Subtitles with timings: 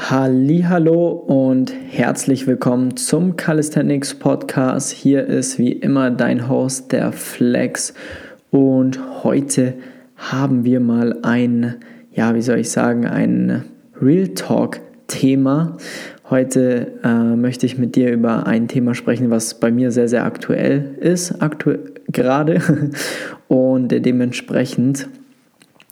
[0.00, 4.92] Hallo und herzlich willkommen zum Calisthenics Podcast.
[4.92, 7.92] Hier ist wie immer dein Host der Flex
[8.50, 9.74] und heute
[10.16, 11.74] haben wir mal ein,
[12.12, 13.64] ja, wie soll ich sagen, ein
[14.00, 15.76] Real Talk Thema.
[16.30, 20.24] Heute äh, möchte ich mit dir über ein Thema sprechen, was bei mir sehr, sehr
[20.24, 22.62] aktuell ist, aktuell gerade
[23.48, 25.08] und dementsprechend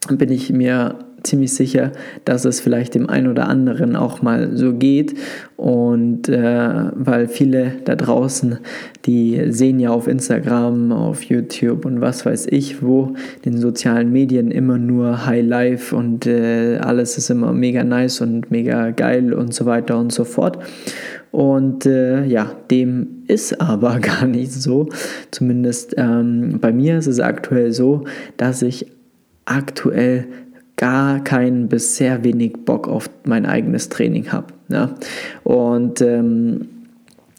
[0.08, 1.92] bin ich mir ziemlich sicher,
[2.24, 5.14] dass es vielleicht dem einen oder anderen auch mal so geht.
[5.56, 8.58] Und äh, weil viele da draußen,
[9.06, 14.50] die sehen ja auf Instagram, auf YouTube und was weiß ich wo, den sozialen Medien
[14.50, 19.54] immer nur High Life und äh, alles ist immer mega nice und mega geil und
[19.54, 20.58] so weiter und so fort.
[21.32, 24.88] Und äh, ja, dem ist aber gar nicht so.
[25.30, 28.04] Zumindest ähm, bei mir ist es aktuell so,
[28.36, 28.86] dass ich
[29.44, 30.26] aktuell
[30.76, 34.48] gar keinen bis sehr wenig Bock auf mein eigenes Training habe.
[34.68, 34.94] Ja?
[35.42, 36.68] Und ähm,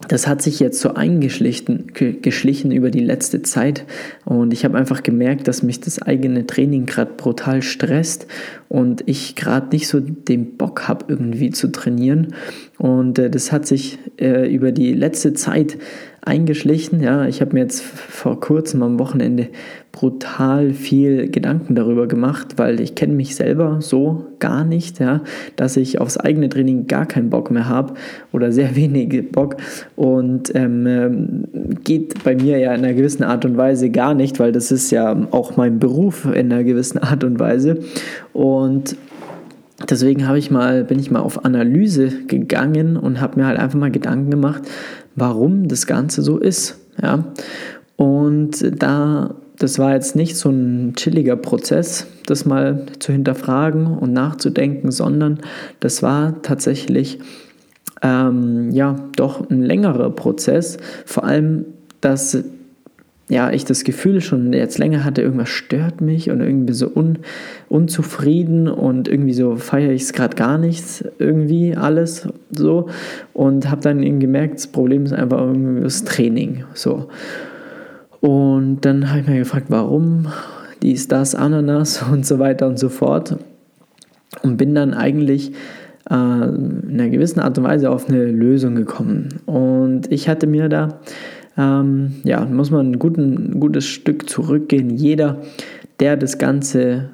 [0.08, 3.84] das hat sich jetzt so eingeschlichen geschlichen über die letzte Zeit
[4.26, 8.28] und ich habe einfach gemerkt, dass mich das eigene Training gerade brutal stresst
[8.70, 12.36] und ich gerade nicht so den Bock habe irgendwie zu trainieren
[12.78, 15.78] und äh, das hat sich äh, über die letzte Zeit
[16.28, 17.02] eingeschlichen.
[17.02, 19.48] Ja, ich habe mir jetzt vor kurzem am Wochenende
[19.92, 25.22] brutal viel Gedanken darüber gemacht, weil ich kenne mich selber so gar nicht, ja,
[25.56, 27.96] dass ich aufs eigene Training gar keinen Bock mehr habe
[28.32, 29.58] oder sehr wenig Bock
[29.96, 31.44] und ähm, ähm,
[31.84, 34.92] geht bei mir ja in einer gewissen Art und Weise gar nicht, weil das ist
[34.92, 37.80] ja auch mein Beruf in einer gewissen Art und Weise
[38.34, 38.96] und
[39.88, 43.78] Deswegen habe ich mal, bin ich mal auf Analyse gegangen und habe mir halt einfach
[43.78, 44.64] mal Gedanken gemacht,
[45.18, 46.78] warum das Ganze so ist.
[47.02, 47.26] Ja?
[47.98, 54.14] Und da, das war jetzt nicht so ein chilliger Prozess, das mal zu hinterfragen und
[54.14, 55.40] nachzudenken, sondern
[55.82, 57.20] das war tatsächlich
[58.02, 60.78] ähm, ja doch ein längerer Prozess.
[61.06, 61.66] Vor allem,
[62.00, 62.38] dass
[63.30, 67.20] ja, ich das Gefühl schon jetzt länger hatte, irgendwas stört mich und irgendwie so un,
[67.68, 72.88] unzufrieden und irgendwie so feiere ich es gerade gar nicht, irgendwie alles so.
[73.34, 76.64] Und habe dann eben gemerkt, das Problem ist einfach irgendwie das Training.
[76.74, 77.10] So.
[78.22, 80.28] Und dann habe ich mir gefragt, warum
[80.82, 83.38] dies, das, Ananas und so weiter und so fort.
[84.42, 85.52] Und bin dann eigentlich
[86.10, 89.42] äh, in einer gewissen Art und Weise auf eine Lösung gekommen.
[89.46, 91.00] Und ich hatte mir da
[91.58, 94.90] ähm, ja, muss man ein, guten, ein gutes Stück zurückgehen.
[94.90, 95.42] Jeder,
[96.00, 97.10] der das Ganze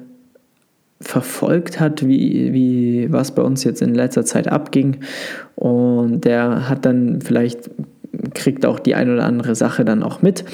[1.00, 4.98] verfolgt hat, wie, wie was bei uns jetzt in letzter Zeit abging
[5.54, 7.70] und der hat dann vielleicht
[8.32, 10.44] kriegt auch die ein oder andere Sache dann auch mit.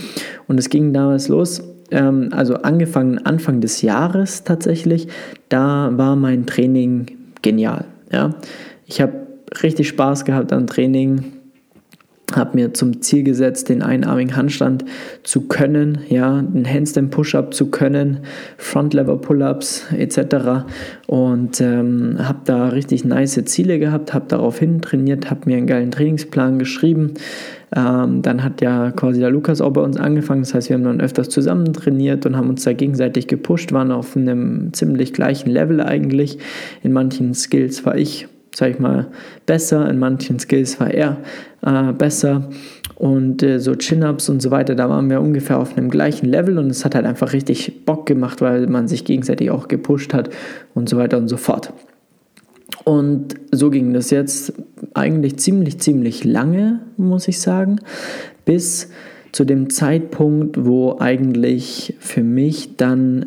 [0.49, 5.09] Und es ging damals los ähm, also angefangen Anfang des Jahres tatsächlich
[5.49, 7.07] da war mein Training
[7.43, 8.35] genial ja.
[8.87, 9.13] Ich habe
[9.63, 11.25] richtig Spaß gehabt am Training
[12.37, 14.85] habe mir zum Ziel gesetzt, den einarmigen Handstand
[15.23, 18.21] zu können, ja, den Handstand Push-Up zu können,
[18.57, 20.65] Front Lever Pull-Ups etc.
[21.07, 25.91] Und ähm, habe da richtig nice Ziele gehabt, habe daraufhin trainiert, habe mir einen geilen
[25.91, 27.15] Trainingsplan geschrieben.
[27.75, 30.85] Ähm, dann hat ja quasi der Lukas auch bei uns angefangen, das heißt, wir haben
[30.85, 35.51] dann öfters zusammen trainiert und haben uns da gegenseitig gepusht, waren auf einem ziemlich gleichen
[35.51, 36.39] Level eigentlich.
[36.83, 39.09] In manchen Skills war ich sag ich mal,
[39.47, 41.19] besser, in manchen Skills war er
[41.63, 42.49] äh, besser
[42.97, 46.59] und äh, so Chin-Ups und so weiter, da waren wir ungefähr auf einem gleichen Level
[46.59, 50.31] und es hat halt einfach richtig Bock gemacht, weil man sich gegenseitig auch gepusht hat
[50.75, 51.73] und so weiter und so fort.
[52.85, 54.53] Und so ging das jetzt
[54.95, 57.81] eigentlich ziemlich, ziemlich lange, muss ich sagen,
[58.45, 58.91] bis
[59.33, 63.27] zu dem Zeitpunkt, wo eigentlich für mich dann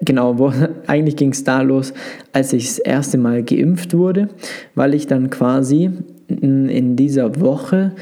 [0.00, 0.52] genau, wo,
[0.86, 1.92] eigentlich ging es da los,
[2.32, 4.28] als ich das erste Mal geimpft wurde,
[4.74, 5.90] weil ich dann quasi
[6.28, 7.92] in, dieser Woche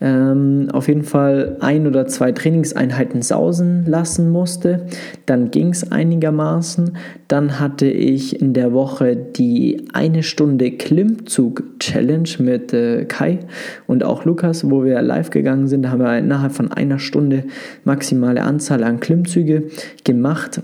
[0.00, 4.86] ähm, auf jeden Fall ein oder zwei Trainingseinheiten sausen lassen musste.
[5.26, 6.96] Dann ging es einigermaßen.
[7.28, 13.40] Dann hatte ich in der Woche die eine Stunde Klimmzug-Challenge mit äh, Kai
[13.86, 15.82] und auch Lukas, wo wir live gegangen sind.
[15.82, 17.44] Da haben wir innerhalb von einer Stunde
[17.84, 19.64] maximale Anzahl an Klimmzüge
[20.04, 20.62] gemacht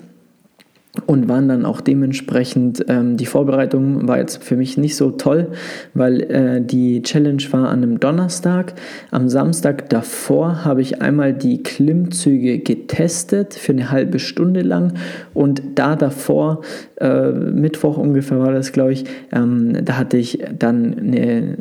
[1.06, 5.48] und waren dann auch dementsprechend, ähm, die Vorbereitung war jetzt für mich nicht so toll,
[5.94, 8.74] weil äh, die Challenge war an einem Donnerstag.
[9.10, 14.94] Am Samstag davor habe ich einmal die Klimmzüge getestet für eine halbe Stunde lang
[15.34, 16.62] und da davor,
[17.00, 21.56] äh, Mittwoch ungefähr war das, glaube ich, ähm, da hatte ich dann eine,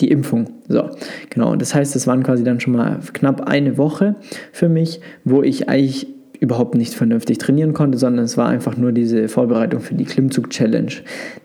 [0.00, 0.50] die Impfung.
[0.68, 0.90] So,
[1.30, 1.56] genau.
[1.56, 4.16] Das heißt, es waren quasi dann schon mal knapp eine Woche
[4.52, 6.13] für mich, wo ich eigentlich
[6.44, 10.92] überhaupt nicht vernünftig trainieren konnte, sondern es war einfach nur diese Vorbereitung für die Klimmzug-Challenge.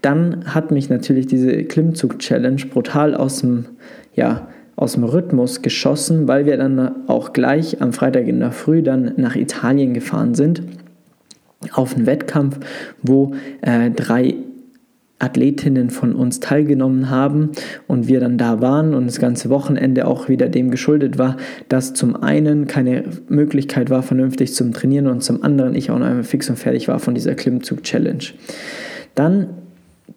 [0.01, 3.65] Dann hat mich natürlich diese Klimmzug-Challenge brutal aus dem,
[4.13, 8.83] ja, aus dem Rhythmus geschossen, weil wir dann auch gleich am Freitag in der Früh
[8.83, 10.61] dann nach Italien gefahren sind
[11.73, 12.59] auf einen Wettkampf,
[13.01, 14.35] wo äh, drei
[15.19, 17.51] Athletinnen von uns teilgenommen haben
[17.87, 21.37] und wir dann da waren und das ganze Wochenende auch wieder dem geschuldet war,
[21.67, 26.07] dass zum einen keine Möglichkeit war, vernünftig zum Trainieren und zum anderen ich auch noch
[26.07, 28.23] einmal fix und fertig war von dieser Klimmzug-Challenge.
[29.15, 29.47] Dann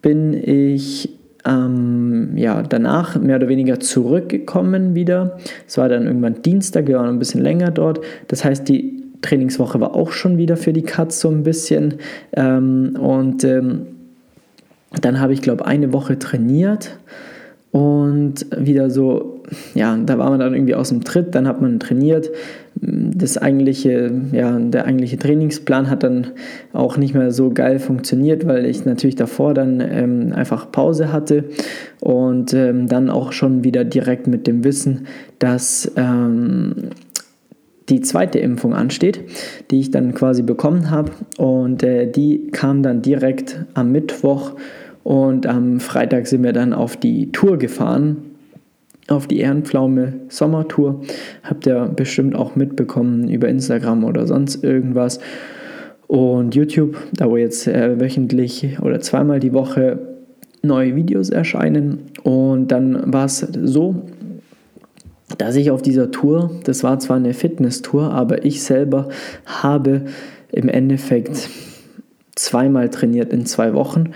[0.01, 1.09] bin ich
[1.45, 5.37] ähm, ja, danach mehr oder weniger zurückgekommen wieder.
[5.67, 7.99] Es war dann irgendwann Dienstag, wir waren ein bisschen länger dort.
[8.27, 11.95] Das heißt, die Trainingswoche war auch schon wieder für die Cuts so ein bisschen.
[12.33, 13.87] Ähm, und ähm,
[15.01, 16.97] dann habe ich, glaube eine Woche trainiert
[17.73, 19.41] und wieder so,
[19.73, 22.29] ja, da war man dann irgendwie aus dem Tritt, dann hat man trainiert.
[22.75, 26.27] Das eigentliche, ja, der eigentliche Trainingsplan hat dann
[26.71, 31.45] auch nicht mehr so geil funktioniert, weil ich natürlich davor dann ähm, einfach Pause hatte
[31.99, 35.07] und ähm, dann auch schon wieder direkt mit dem Wissen,
[35.39, 36.75] dass ähm,
[37.89, 39.21] die zweite Impfung ansteht,
[39.71, 44.53] die ich dann quasi bekommen habe und äh, die kam dann direkt am Mittwoch
[45.03, 48.17] und am Freitag sind wir dann auf die Tour gefahren,
[49.07, 51.01] auf die Ehrenpflaume Sommertour.
[51.43, 55.19] Habt ihr bestimmt auch mitbekommen über Instagram oder sonst irgendwas.
[56.07, 59.99] Und YouTube, da wo jetzt äh, wöchentlich oder zweimal die Woche
[60.61, 61.99] neue Videos erscheinen.
[62.23, 63.95] Und dann war es so,
[65.37, 69.09] dass ich auf dieser Tour, das war zwar eine Fitness-Tour, aber ich selber
[69.45, 70.03] habe
[70.51, 71.49] im Endeffekt
[72.35, 74.11] zweimal trainiert in zwei Wochen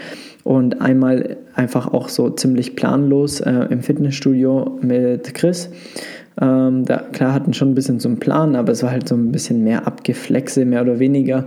[0.48, 5.70] und einmal einfach auch so ziemlich planlos äh, im Fitnessstudio mit Chris.
[6.40, 9.32] Ähm, da, klar hatten schon ein bisschen zum Plan, aber es war halt so ein
[9.32, 11.46] bisschen mehr Abgeflexe, mehr oder weniger.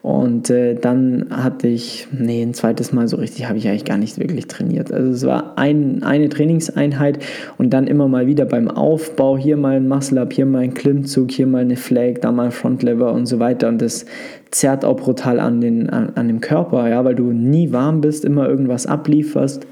[0.00, 3.98] Und äh, dann hatte ich, nee, ein zweites Mal so richtig habe ich eigentlich gar
[3.98, 4.92] nicht wirklich trainiert.
[4.92, 7.18] Also es war ein, eine Trainingseinheit
[7.58, 11.30] und dann immer mal wieder beim Aufbau, hier mal ein Muscle-Up, hier mal ein Klimmzug,
[11.30, 13.68] hier mal eine Flag, da mal Frontlever und so weiter.
[13.68, 14.06] Und das
[14.50, 18.24] zerrt auch brutal an, den, an, an dem Körper, ja, weil du nie warm bist,
[18.24, 19.66] immer irgendwas ablieferst.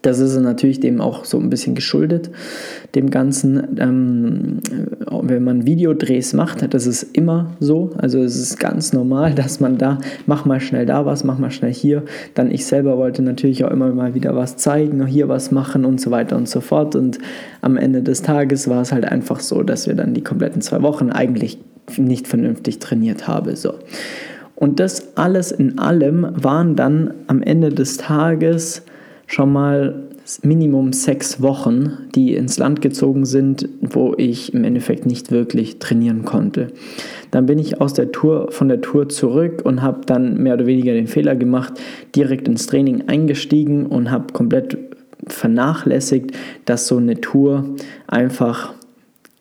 [0.00, 2.30] Das ist natürlich dem auch so ein bisschen geschuldet,
[2.94, 3.78] dem Ganzen.
[3.78, 4.58] Ähm,
[5.24, 7.90] wenn man Videodrehs macht, das ist immer so.
[7.98, 11.50] Also es ist ganz normal, dass man da, mach mal schnell da was, mach mal
[11.50, 12.02] schnell hier.
[12.34, 16.00] Dann ich selber wollte natürlich auch immer mal wieder was zeigen, hier was machen und
[16.00, 16.96] so weiter und so fort.
[16.96, 17.18] Und
[17.60, 20.82] am Ende des Tages war es halt einfach so, dass wir dann die kompletten zwei
[20.82, 21.58] Wochen eigentlich
[21.96, 23.56] nicht vernünftig trainiert habe.
[23.56, 23.74] So.
[24.56, 28.82] Und das alles in allem waren dann am Ende des Tages
[29.32, 30.08] schon mal
[30.42, 36.26] Minimum sechs Wochen, die ins Land gezogen sind, wo ich im Endeffekt nicht wirklich trainieren
[36.26, 36.68] konnte.
[37.30, 40.66] Dann bin ich aus der Tour, von der Tour zurück und habe dann mehr oder
[40.66, 41.72] weniger den Fehler gemacht,
[42.14, 44.76] direkt ins Training eingestiegen und habe komplett
[45.26, 46.32] vernachlässigt,
[46.66, 47.76] dass so eine Tour
[48.08, 48.74] einfach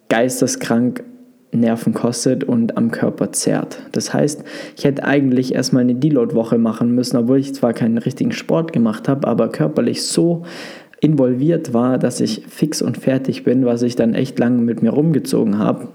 [0.08, 1.04] geisteskrank
[1.52, 3.82] Nerven kostet und am Körper zerrt.
[3.92, 4.44] Das heißt,
[4.78, 9.10] ich hätte eigentlich erstmal eine Deload-Woche machen müssen, obwohl ich zwar keinen richtigen Sport gemacht
[9.10, 10.44] habe, aber körperlich so
[11.02, 14.92] involviert war, dass ich fix und fertig bin, was ich dann echt lange mit mir
[14.92, 15.90] rumgezogen habe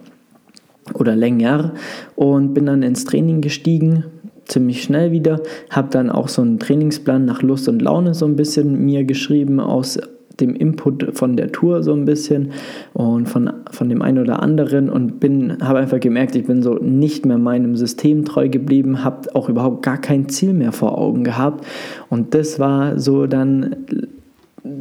[0.95, 1.75] oder länger
[2.17, 4.05] und bin dann ins Training gestiegen,
[4.45, 8.37] ziemlich schnell wieder, habe dann auch so einen Trainingsplan nach Lust und Laune so ein
[8.37, 9.99] bisschen mir geschrieben aus
[10.41, 12.53] dem Input von der Tour so ein bisschen
[12.93, 16.75] und von, von dem einen oder anderen und bin, habe einfach gemerkt, ich bin so
[16.75, 21.25] nicht mehr meinem System treu geblieben, habe auch überhaupt gar kein Ziel mehr vor Augen
[21.25, 21.65] gehabt
[22.11, 23.77] und das war so dann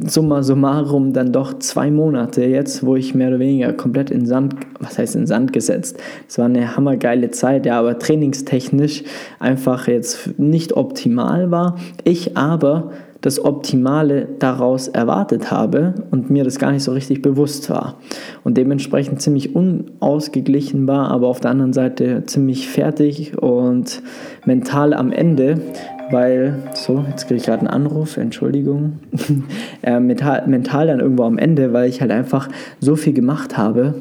[0.06, 4.54] summa summarum dann doch zwei Monate jetzt, wo ich mehr oder weniger komplett in Sand,
[4.80, 5.98] was heißt in Sand gesetzt.
[6.28, 9.04] Es war eine hammergeile Zeit, ja, aber trainingstechnisch
[9.38, 11.76] einfach jetzt nicht optimal war.
[12.04, 17.70] Ich aber das Optimale daraus erwartet habe und mir das gar nicht so richtig bewusst
[17.70, 17.96] war.
[18.44, 24.02] Und dementsprechend ziemlich unausgeglichen war, aber auf der anderen Seite ziemlich fertig und
[24.44, 25.60] mental am Ende,
[26.10, 28.98] weil, so, jetzt kriege ich gerade einen Anruf, Entschuldigung,
[29.82, 32.48] äh, mental, mental dann irgendwo am Ende, weil ich halt einfach
[32.80, 33.94] so viel gemacht habe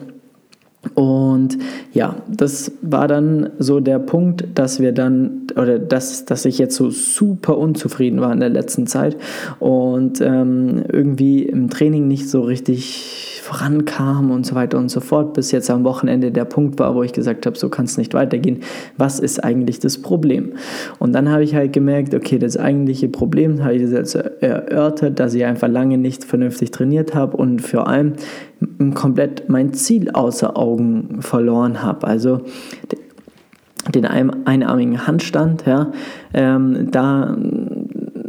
[0.93, 1.57] und
[1.93, 6.75] ja, das war dann so der Punkt, dass wir dann, oder dass, dass ich jetzt
[6.75, 9.17] so super unzufrieden war in der letzten Zeit
[9.59, 15.35] und ähm, irgendwie im Training nicht so richtig vorankam und so weiter und so fort,
[15.35, 18.15] bis jetzt am Wochenende der Punkt war, wo ich gesagt habe, so kann es nicht
[18.15, 18.61] weitergehen.
[18.97, 20.53] Was ist eigentlich das Problem?
[20.97, 25.35] Und dann habe ich halt gemerkt, okay, das eigentliche Problem habe ich jetzt erörtert, dass
[25.35, 28.13] ich einfach lange nicht vernünftig trainiert habe und vor allem
[28.93, 32.07] komplett mein Ziel außer Augen verloren habe.
[32.07, 32.41] Also
[33.93, 35.91] den einarmigen Handstand, ja,
[36.33, 37.35] ähm, da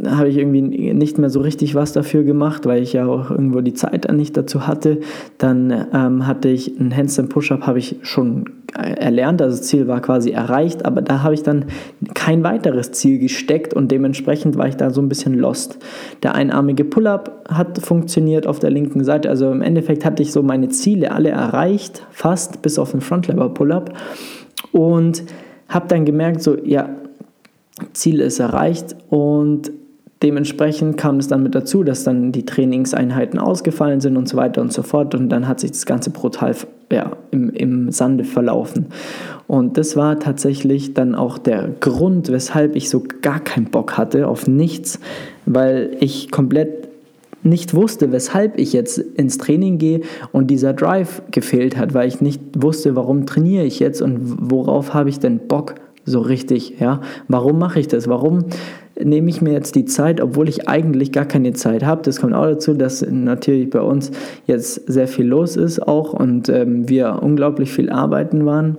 [0.05, 3.61] habe ich irgendwie nicht mehr so richtig was dafür gemacht, weil ich ja auch irgendwo
[3.61, 4.99] die Zeit dann nicht dazu hatte.
[5.37, 10.01] Dann ähm, hatte ich einen Handstand Push-Up, habe ich schon erlernt, also das Ziel war
[10.01, 11.65] quasi erreicht, aber da habe ich dann
[12.13, 15.79] kein weiteres Ziel gesteckt und dementsprechend war ich da so ein bisschen lost.
[16.21, 20.43] Der einarmige Pull-Up hat funktioniert auf der linken Seite, also im Endeffekt hatte ich so
[20.43, 23.93] meine Ziele alle erreicht, fast bis auf den Frontlever Pull-Up
[24.73, 25.23] und
[25.69, 26.89] habe dann gemerkt, so ja,
[27.93, 29.71] Ziel ist erreicht und
[30.23, 34.61] Dementsprechend kam es dann mit dazu, dass dann die Trainingseinheiten ausgefallen sind und so weiter
[34.61, 35.13] und so fort.
[35.13, 36.55] Und dann hat sich das Ganze brutal
[36.91, 38.87] ja, im, im Sande verlaufen.
[39.45, 44.27] Und das war tatsächlich dann auch der Grund, weshalb ich so gar keinen Bock hatte
[44.27, 44.99] auf nichts,
[45.45, 46.87] weil ich komplett
[47.43, 52.21] nicht wusste, weshalb ich jetzt ins Training gehe und dieser Drive gefehlt hat, weil ich
[52.21, 57.01] nicht wusste, warum trainiere ich jetzt und worauf habe ich denn Bock so richtig, ja?
[57.27, 58.07] Warum mache ich das?
[58.07, 58.45] Warum
[59.03, 62.01] nehme ich mir jetzt die Zeit, obwohl ich eigentlich gar keine Zeit habe.
[62.03, 64.11] Das kommt auch dazu, dass natürlich bei uns
[64.45, 68.77] jetzt sehr viel los ist auch und ähm, wir unglaublich viel arbeiten waren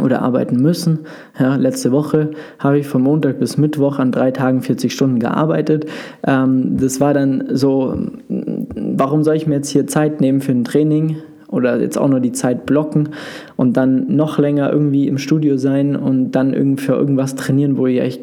[0.00, 1.00] oder arbeiten müssen.
[1.38, 5.86] Ja, letzte Woche habe ich von Montag bis Mittwoch an drei Tagen 40 Stunden gearbeitet.
[6.26, 7.94] Ähm, das war dann so,
[8.28, 11.16] warum soll ich mir jetzt hier Zeit nehmen für ein Training?
[11.48, 13.10] Oder jetzt auch nur die Zeit blocken
[13.56, 18.00] und dann noch länger irgendwie im Studio sein und dann für irgendwas trainieren, wo ich
[18.00, 18.20] echt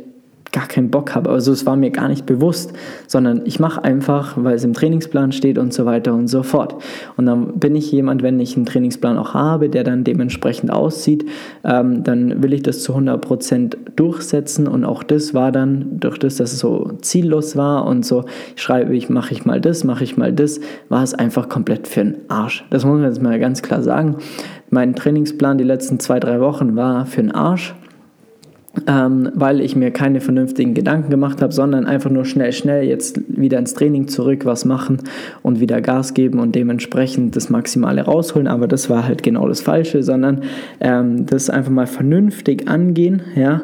[0.51, 1.29] gar keinen Bock habe.
[1.29, 2.73] Also es war mir gar nicht bewusst,
[3.07, 6.75] sondern ich mache einfach, weil es im Trainingsplan steht und so weiter und so fort.
[7.17, 11.25] Und dann bin ich jemand, wenn ich einen Trainingsplan auch habe, der dann dementsprechend aussieht,
[11.63, 16.37] ähm, dann will ich das zu 100% durchsetzen und auch das war dann, durch das,
[16.37, 18.25] dass es so ziellos war und so,
[18.55, 22.03] schreibe ich, mache ich mal das, mache ich mal das, war es einfach komplett für
[22.03, 22.65] den Arsch.
[22.69, 24.17] Das muss man jetzt mal ganz klar sagen.
[24.69, 27.75] Mein Trainingsplan die letzten zwei, drei Wochen war für den Arsch
[28.87, 33.19] ähm, weil ich mir keine vernünftigen Gedanken gemacht habe, sondern einfach nur schnell, schnell jetzt
[33.27, 34.99] wieder ins Training zurück, was machen
[35.41, 38.47] und wieder Gas geben und dementsprechend das Maximale rausholen.
[38.47, 40.43] Aber das war halt genau das Falsche, sondern
[40.79, 43.63] ähm, das einfach mal vernünftig angehen, ja,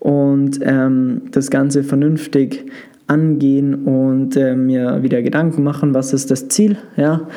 [0.00, 2.64] und ähm, das Ganze vernünftig
[3.06, 7.28] angehen und äh, mir wieder Gedanken machen, was ist das Ziel, ja.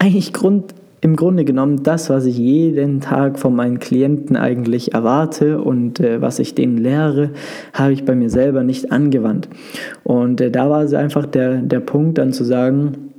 [0.00, 5.60] Eigentlich Grund, im Grunde genommen das, was ich jeden Tag von meinen Klienten eigentlich erwarte
[5.60, 7.30] und äh, was ich denen lehre,
[7.72, 9.48] habe ich bei mir selber nicht angewandt.
[10.04, 13.10] Und äh, da war es einfach der, der Punkt dann zu sagen,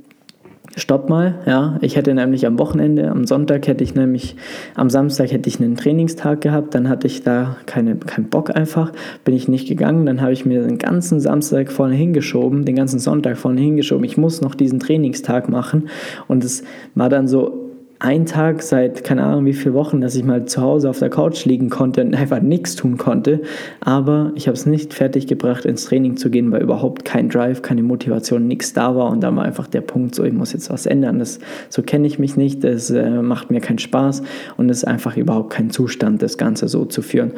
[0.74, 1.76] Stopp mal, ja.
[1.82, 4.36] Ich hätte nämlich am Wochenende, am Sonntag hätte ich nämlich,
[4.74, 8.90] am Samstag hätte ich einen Trainingstag gehabt, dann hatte ich da keine, keinen Bock einfach,
[9.24, 13.00] bin ich nicht gegangen, dann habe ich mir den ganzen Samstag vorne hingeschoben, den ganzen
[13.00, 15.88] Sonntag vorne hingeschoben, ich muss noch diesen Trainingstag machen
[16.26, 17.61] und es war dann so,
[18.02, 21.08] ein Tag seit keine Ahnung wie viele Wochen, dass ich mal zu Hause auf der
[21.08, 23.42] Couch liegen konnte und einfach nichts tun konnte.
[23.80, 27.62] Aber ich habe es nicht fertig gebracht, ins Training zu gehen, weil überhaupt kein Drive,
[27.62, 29.08] keine Motivation, nichts da war.
[29.12, 31.20] Und da war einfach der Punkt, so ich muss jetzt was ändern.
[31.20, 34.24] Das, so kenne ich mich nicht, das äh, macht mir keinen Spaß
[34.56, 37.30] und es ist einfach überhaupt kein Zustand, das Ganze so zu führen.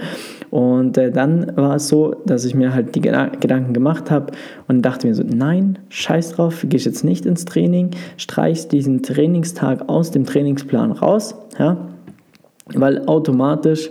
[0.49, 4.33] Und äh, dann war es so, dass ich mir halt die Gedanken gemacht habe
[4.67, 9.91] und dachte mir so, nein, scheiß drauf, gehst jetzt nicht ins Training, streichst diesen Trainingstag
[9.91, 10.25] aus dem
[10.55, 11.77] Trainingsplan raus, ja,
[12.75, 13.91] weil automatisch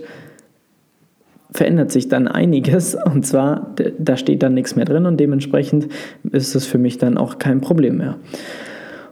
[1.51, 2.96] verändert sich dann einiges.
[3.05, 5.88] Und zwar, da steht dann nichts mehr drin und dementsprechend
[6.32, 8.15] ist es für mich dann auch kein Problem mehr.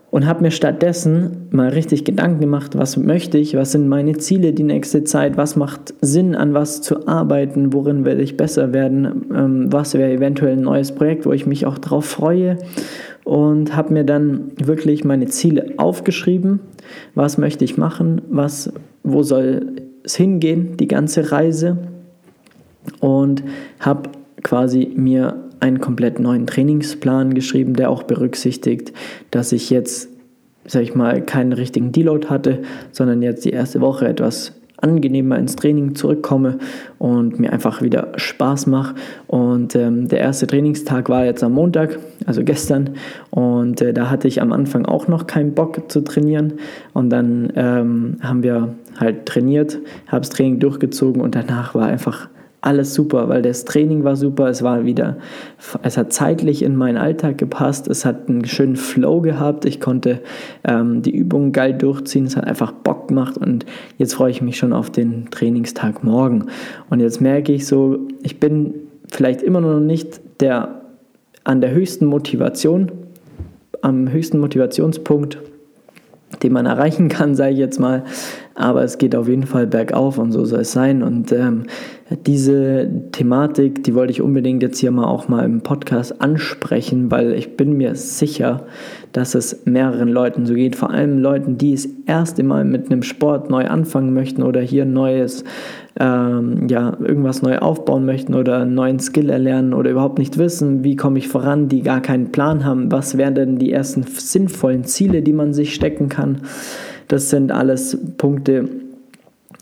[0.10, 4.51] Und habe mir stattdessen mal richtig Gedanken gemacht, was möchte ich, was sind meine Ziele
[4.51, 9.27] die nächste Zeit, was macht Sinn, an was zu arbeiten, worin werde ich besser werden,
[9.34, 12.58] ähm, was wäre eventuell ein neues Projekt, wo ich mich auch drauf freue.
[13.24, 16.60] Und habe mir dann wirklich meine Ziele aufgeschrieben,
[17.15, 18.71] was möchte ich machen, was,
[19.03, 21.77] wo soll es hingehen, die ganze Reise.
[23.00, 23.43] Und
[23.79, 24.10] habe
[24.43, 28.91] quasi mir einen komplett neuen Trainingsplan geschrieben, der auch berücksichtigt,
[29.29, 30.10] dass ich jetzt,
[30.65, 35.55] sag ich mal, keinen richtigen Deload hatte, sondern jetzt die erste Woche etwas angenehmer ins
[35.55, 36.57] Training zurückkomme
[37.00, 38.95] und mir einfach wieder Spaß mache.
[39.27, 42.91] Und ähm, der erste Trainingstag war jetzt am Montag, also gestern.
[43.29, 46.53] Und äh, da hatte ich am Anfang auch noch keinen Bock zu trainieren.
[46.93, 52.29] Und dann ähm, haben wir halt trainiert, habe das Training durchgezogen und danach war einfach
[52.61, 55.17] alles super, weil das Training war super, es war wieder,
[55.81, 60.21] es hat zeitlich in meinen Alltag gepasst, es hat einen schönen Flow gehabt, ich konnte
[60.63, 63.65] ähm, die Übungen geil durchziehen, es hat einfach Bock gemacht und
[63.97, 66.45] jetzt freue ich mich schon auf den Trainingstag morgen.
[66.91, 68.75] Und jetzt merke ich so, ich bin
[69.09, 70.81] vielleicht immer noch nicht der
[71.43, 72.91] an der höchsten Motivation,
[73.81, 75.39] am höchsten Motivationspunkt,
[76.43, 78.03] den man erreichen kann, sage ich jetzt mal.
[78.55, 81.03] Aber es geht auf jeden Fall bergauf und so soll es sein.
[81.03, 81.63] Und ähm,
[82.25, 87.34] diese Thematik, die wollte ich unbedingt jetzt hier mal auch mal im Podcast ansprechen, weil
[87.34, 88.65] ich bin mir sicher,
[89.13, 93.03] dass es mehreren Leuten so geht, vor allem Leuten, die es erste Mal mit einem
[93.03, 95.46] Sport neu anfangen möchten oder hier neues,
[96.00, 100.84] ähm, ja, irgendwas neu aufbauen möchten oder einen neuen Skill erlernen oder überhaupt nicht wissen,
[100.84, 104.84] wie komme ich voran, die gar keinen Plan haben, was wären denn die ersten sinnvollen
[104.84, 106.41] Ziele, die man sich stecken kann.
[107.11, 108.69] Das sind alles Punkte,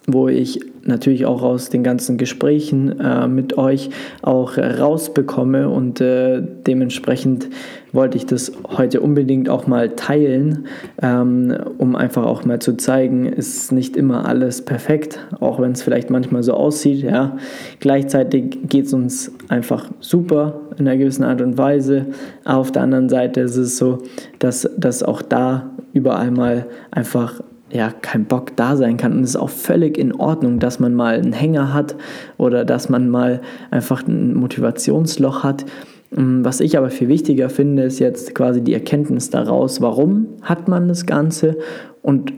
[0.06, 3.90] wo ich natürlich auch aus den ganzen Gesprächen äh, mit euch
[4.22, 7.50] auch rausbekomme und äh, dementsprechend
[7.92, 10.68] wollte ich das heute unbedingt auch mal teilen,
[11.02, 15.82] ähm, um einfach auch mal zu zeigen, ist nicht immer alles perfekt, auch wenn es
[15.82, 17.02] vielleicht manchmal so aussieht.
[17.02, 17.36] Ja.
[17.80, 22.06] Gleichzeitig geht es uns einfach super in einer gewissen Art und Weise.
[22.46, 24.04] Auf der anderen Seite ist es so,
[24.38, 27.42] dass, dass auch da überall mal einfach
[27.72, 29.14] ja, kein Bock da sein kann.
[29.14, 31.96] Und es ist auch völlig in Ordnung, dass man mal einen Hänger hat
[32.38, 33.42] oder dass man mal
[33.72, 35.66] einfach ein Motivationsloch hat.
[36.12, 40.68] Mm, was ich aber viel wichtiger finde, ist jetzt quasi die Erkenntnis daraus, warum hat
[40.68, 41.58] man das Ganze
[42.02, 42.34] und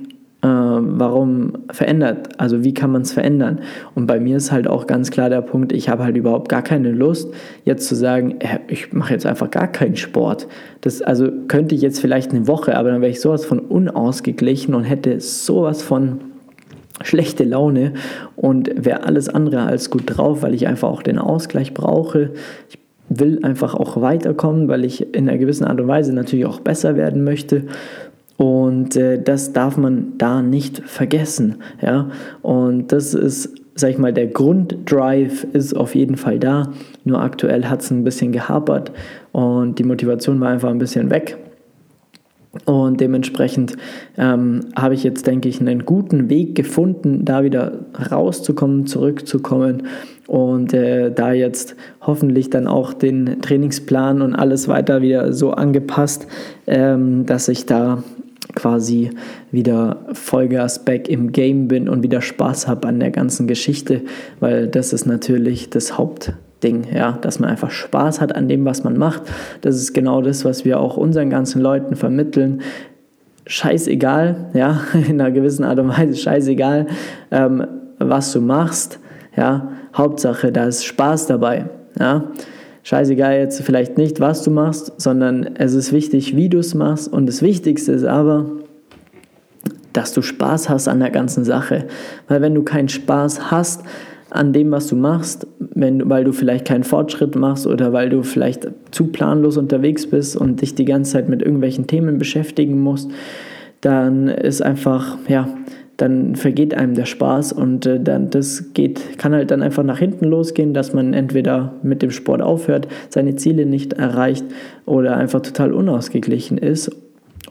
[0.47, 3.59] warum verändert, also wie kann man es verändern.
[3.93, 6.63] Und bei mir ist halt auch ganz klar der Punkt, ich habe halt überhaupt gar
[6.63, 7.31] keine Lust,
[7.63, 10.47] jetzt zu sagen, äh, ich mache jetzt einfach gar keinen Sport.
[10.81, 14.73] Das, also könnte ich jetzt vielleicht eine Woche, aber dann wäre ich sowas von unausgeglichen
[14.73, 16.19] und hätte sowas von
[17.03, 17.93] schlechte Laune
[18.35, 22.31] und wäre alles andere als gut drauf, weil ich einfach auch den Ausgleich brauche.
[22.69, 22.79] Ich
[23.09, 26.95] will einfach auch weiterkommen, weil ich in einer gewissen Art und Weise natürlich auch besser
[26.95, 27.63] werden möchte.
[28.41, 31.57] Und äh, das darf man da nicht vergessen.
[31.79, 32.09] Ja?
[32.41, 36.71] Und das ist, sag ich mal, der Grunddrive ist auf jeden Fall da.
[37.03, 38.91] Nur aktuell hat es ein bisschen gehapert
[39.31, 41.37] und die Motivation war einfach ein bisschen weg.
[42.65, 43.77] Und dementsprechend
[44.17, 47.73] ähm, habe ich jetzt, denke ich, einen guten Weg gefunden, da wieder
[48.11, 49.83] rauszukommen, zurückzukommen
[50.25, 56.25] und äh, da jetzt hoffentlich dann auch den Trainingsplan und alles weiter wieder so angepasst,
[56.65, 58.03] ähm, dass ich da
[58.55, 59.11] quasi
[59.51, 64.01] wieder Vollgas back im Game bin und wieder Spaß habe an der ganzen Geschichte,
[64.39, 68.83] weil das ist natürlich das Hauptding, ja, dass man einfach Spaß hat an dem, was
[68.83, 69.23] man macht.
[69.61, 72.61] Das ist genau das, was wir auch unseren ganzen Leuten vermitteln.
[73.47, 76.87] Scheißegal, ja, in einer gewissen Art und Weise scheißegal,
[77.31, 77.65] ähm,
[77.99, 78.99] was du machst,
[79.35, 81.65] ja, Hauptsache, da ist Spaß dabei,
[81.99, 82.31] ja
[82.83, 87.11] scheißegal jetzt vielleicht nicht, was du machst, sondern es ist wichtig, wie du es machst.
[87.11, 88.45] Und das Wichtigste ist aber,
[89.93, 91.85] dass du Spaß hast an der ganzen Sache.
[92.27, 93.83] Weil wenn du keinen Spaß hast
[94.29, 98.23] an dem, was du machst, wenn, weil du vielleicht keinen Fortschritt machst oder weil du
[98.23, 103.11] vielleicht zu planlos unterwegs bist und dich die ganze Zeit mit irgendwelchen Themen beschäftigen musst,
[103.81, 105.49] dann ist einfach, ja,
[106.01, 109.99] dann vergeht einem der Spaß und äh, dann das geht, kann halt dann einfach nach
[109.99, 114.45] hinten losgehen, dass man entweder mit dem Sport aufhört, seine Ziele nicht erreicht
[114.85, 116.91] oder einfach total unausgeglichen ist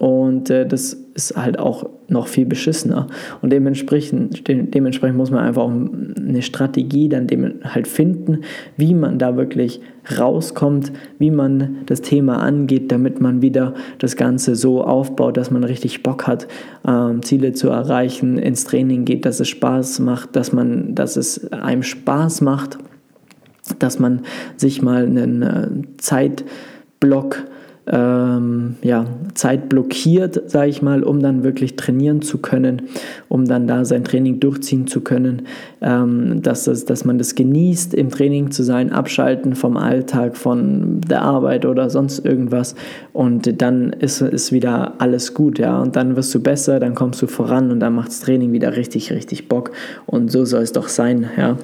[0.00, 3.08] und äh, das ist halt auch noch viel beschissener.
[3.42, 8.38] Und dementsprechend, de dementsprechend muss man einfach eine Strategie dann dem halt finden,
[8.78, 9.82] wie man da wirklich
[10.18, 15.64] rauskommt, wie man das Thema angeht, damit man wieder das Ganze so aufbaut, dass man
[15.64, 16.48] richtig Bock hat,
[16.88, 21.52] ähm, Ziele zu erreichen, ins Training geht, dass es Spaß macht, dass man, dass es
[21.52, 22.78] einem Spaß macht,
[23.78, 24.22] dass man
[24.56, 27.44] sich mal einen äh, Zeitblock
[27.92, 32.82] ähm, ja, Zeit blockiert, sage ich mal, um dann wirklich trainieren zu können,
[33.28, 35.42] um dann da sein Training durchziehen zu können,
[35.80, 41.00] ähm, dass, das, dass man das genießt, im Training zu sein, abschalten vom Alltag, von
[41.00, 42.76] der Arbeit oder sonst irgendwas.
[43.12, 47.20] Und dann ist, ist wieder alles gut, ja, und dann wirst du besser, dann kommst
[47.22, 49.72] du voran und dann macht das Training wieder richtig, richtig Bock.
[50.06, 51.56] Und so soll es doch sein, ja,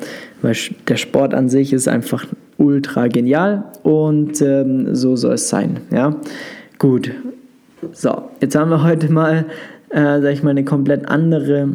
[0.42, 0.56] weil
[0.88, 2.26] der Sport an sich ist einfach
[2.58, 5.80] ultra genial und ähm, so soll es sein.
[5.90, 6.16] Ja,
[6.78, 7.10] gut.
[7.92, 9.46] So, jetzt haben wir heute mal,
[9.90, 11.68] äh, sag ich mal, eine komplett andere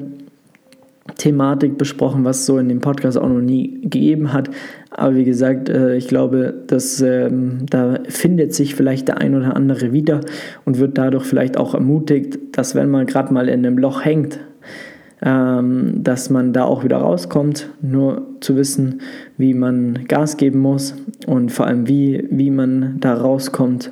[1.18, 4.50] Thematik besprochen, was so in dem Podcast auch noch nie gegeben hat.
[4.92, 9.56] Aber wie gesagt, äh, ich glaube, dass ähm, da findet sich vielleicht der ein oder
[9.56, 10.22] andere wieder
[10.66, 14.40] und wird dadurch vielleicht auch ermutigt, dass wenn man gerade mal in einem Loch hängt,
[15.24, 17.70] ähm, dass man da auch wieder rauskommt.
[17.82, 19.02] Nur zu wissen,
[19.38, 20.96] wie man Gas geben muss
[21.28, 23.92] und vor allem, wie, wie man da rauskommt.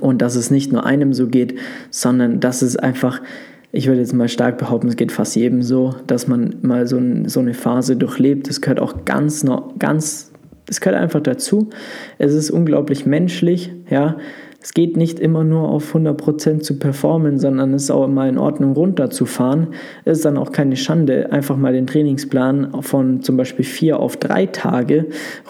[0.00, 1.58] Und dass es nicht nur einem so geht,
[1.90, 3.20] sondern dass es einfach,
[3.72, 6.96] ich würde jetzt mal stark behaupten, es geht fast jedem so, dass man mal so,
[6.96, 8.48] ein, so eine Phase durchlebt.
[8.48, 9.44] Das gehört auch ganz,
[9.78, 10.32] ganz,
[10.66, 11.68] das gehört einfach dazu.
[12.18, 14.16] Es ist unglaublich menschlich, ja
[14.66, 18.36] es geht nicht immer nur auf 100% zu performen, sondern es ist auch immer in
[18.36, 19.68] Ordnung runterzufahren.
[20.04, 24.16] Es ist dann auch keine Schande, einfach mal den Trainingsplan von zum Beispiel vier auf
[24.16, 25.06] drei Tage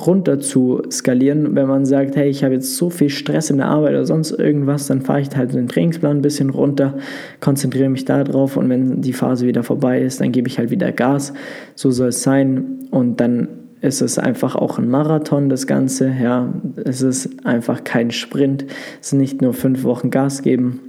[0.06, 1.56] runter zu skalieren.
[1.56, 4.32] Wenn man sagt, hey, ich habe jetzt so viel Stress in der Arbeit oder sonst
[4.32, 6.98] irgendwas, dann fahre ich halt den Trainingsplan ein bisschen runter,
[7.40, 10.70] konzentriere mich da drauf und wenn die Phase wieder vorbei ist, dann gebe ich halt
[10.70, 11.32] wieder Gas.
[11.74, 13.48] So soll es sein und dann
[13.80, 16.12] ist es einfach auch ein Marathon, das Ganze.
[16.20, 16.52] Ja,
[16.84, 18.64] es ist einfach kein Sprint.
[19.00, 20.80] Es ist nicht nur fünf Wochen Gas geben,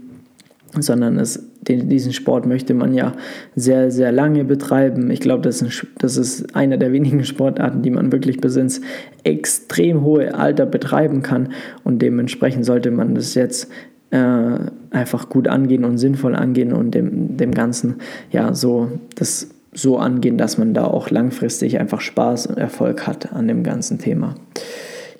[0.79, 3.13] sondern es, den, diesen Sport möchte man ja
[3.55, 5.11] sehr, sehr lange betreiben.
[5.11, 5.63] Ich glaube, das,
[5.97, 8.81] das ist einer der wenigen Sportarten, die man wirklich bis ins
[9.23, 11.49] extrem hohe Alter betreiben kann.
[11.83, 13.69] Und dementsprechend sollte man das jetzt
[14.11, 14.57] äh,
[14.91, 17.95] einfach gut angehen und sinnvoll angehen und dem, dem Ganzen
[18.31, 23.33] ja so das so angehen, dass man da auch langfristig einfach Spaß und Erfolg hat
[23.33, 24.35] an dem ganzen Thema.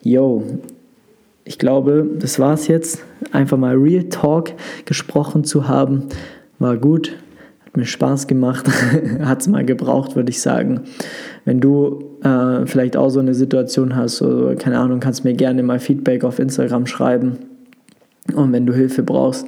[0.02, 0.44] Yo,
[1.44, 3.04] ich glaube, das war es jetzt.
[3.32, 4.54] Einfach mal Real Talk
[4.86, 6.04] gesprochen zu haben,
[6.60, 7.16] war gut,
[7.66, 8.68] hat mir Spaß gemacht,
[9.22, 10.82] hat es mal gebraucht, würde ich sagen.
[11.46, 15.64] Wenn du äh, vielleicht auch so eine Situation hast, oder keine Ahnung, kannst mir gerne
[15.64, 17.38] mal Feedback auf Instagram schreiben.
[18.36, 19.48] Und wenn du Hilfe brauchst,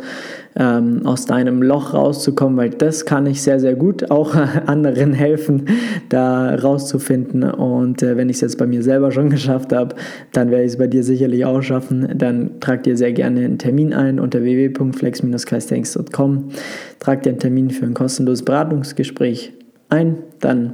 [0.59, 4.35] ähm, aus deinem Loch rauszukommen, weil das kann ich sehr, sehr gut auch
[4.67, 5.67] anderen helfen,
[6.09, 7.43] da rauszufinden.
[7.43, 9.95] Und äh, wenn ich es jetzt bei mir selber schon geschafft habe,
[10.33, 12.09] dann werde ich es bei dir sicherlich auch schaffen.
[12.15, 16.49] Dann trag dir sehr gerne einen Termin ein unter www.flex-calisthenics.com.
[16.99, 19.53] Trag dir einen Termin für ein kostenloses Beratungsgespräch
[19.87, 20.17] ein.
[20.41, 20.73] Dann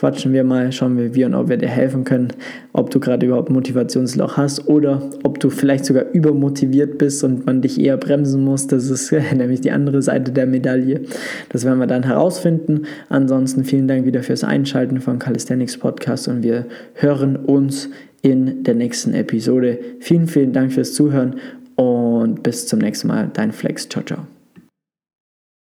[0.00, 2.28] quatschen wir mal, schauen wir, wie und ob wir dir helfen können,
[2.72, 7.60] ob du gerade überhaupt Motivationsloch hast oder ob du vielleicht sogar übermotiviert bist und man
[7.60, 8.66] dich eher bremsen muss.
[8.66, 11.02] Das ist nämlich die andere Seite der Medaille.
[11.50, 12.86] Das werden wir dann herausfinden.
[13.10, 17.90] Ansonsten vielen Dank wieder fürs Einschalten von Calisthenics Podcast und wir hören uns
[18.22, 19.78] in der nächsten Episode.
[20.00, 21.34] Vielen, vielen Dank fürs Zuhören
[21.76, 23.30] und bis zum nächsten Mal.
[23.34, 23.86] Dein Flex.
[23.86, 24.39] Ciao, ciao.